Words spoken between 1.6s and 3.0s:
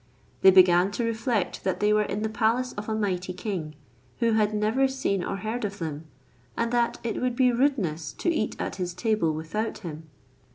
that they were in the palace of a